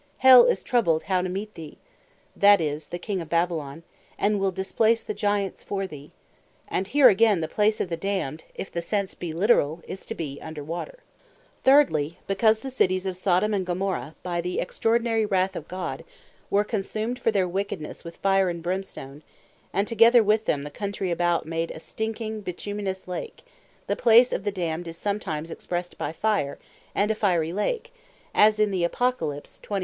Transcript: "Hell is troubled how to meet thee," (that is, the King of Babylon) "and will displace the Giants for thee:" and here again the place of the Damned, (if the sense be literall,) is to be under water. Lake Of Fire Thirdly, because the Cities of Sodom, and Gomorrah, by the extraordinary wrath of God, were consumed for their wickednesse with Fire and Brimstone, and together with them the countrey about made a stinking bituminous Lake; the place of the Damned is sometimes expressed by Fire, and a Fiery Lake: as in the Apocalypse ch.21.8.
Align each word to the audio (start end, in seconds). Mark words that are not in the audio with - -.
"Hell 0.17 0.45
is 0.45 0.63
troubled 0.63 1.03
how 1.03 1.21
to 1.21 1.29
meet 1.29 1.53
thee," 1.53 1.77
(that 2.35 2.59
is, 2.59 2.87
the 2.87 2.97
King 2.97 3.21
of 3.21 3.29
Babylon) 3.29 3.83
"and 4.17 4.39
will 4.39 4.49
displace 4.49 5.03
the 5.03 5.13
Giants 5.13 5.61
for 5.61 5.85
thee:" 5.85 6.09
and 6.67 6.87
here 6.87 7.07
again 7.07 7.39
the 7.39 7.47
place 7.47 7.79
of 7.79 7.89
the 7.89 7.95
Damned, 7.97 8.43
(if 8.55 8.71
the 8.71 8.81
sense 8.81 9.13
be 9.13 9.31
literall,) 9.31 9.83
is 9.87 10.03
to 10.07 10.15
be 10.15 10.39
under 10.41 10.63
water. 10.63 10.91
Lake 10.91 11.01
Of 11.01 11.03
Fire 11.03 11.59
Thirdly, 11.65 12.17
because 12.25 12.59
the 12.61 12.71
Cities 12.71 13.05
of 13.05 13.15
Sodom, 13.15 13.53
and 13.53 13.63
Gomorrah, 13.63 14.15
by 14.23 14.41
the 14.41 14.59
extraordinary 14.59 15.23
wrath 15.23 15.55
of 15.55 15.67
God, 15.67 16.03
were 16.49 16.63
consumed 16.63 17.19
for 17.19 17.29
their 17.29 17.47
wickednesse 17.47 18.03
with 18.03 18.15
Fire 18.15 18.49
and 18.49 18.63
Brimstone, 18.63 19.21
and 19.71 19.87
together 19.87 20.23
with 20.23 20.45
them 20.45 20.63
the 20.63 20.71
countrey 20.71 21.11
about 21.11 21.45
made 21.45 21.69
a 21.69 21.79
stinking 21.79 22.41
bituminous 22.41 23.07
Lake; 23.07 23.43
the 23.85 23.95
place 23.95 24.33
of 24.33 24.45
the 24.45 24.51
Damned 24.51 24.87
is 24.87 24.97
sometimes 24.97 25.51
expressed 25.51 25.99
by 25.99 26.11
Fire, 26.11 26.57
and 26.95 27.11
a 27.11 27.15
Fiery 27.15 27.53
Lake: 27.53 27.93
as 28.33 28.59
in 28.59 28.71
the 28.71 28.83
Apocalypse 28.83 29.59
ch.21.8. 29.59 29.79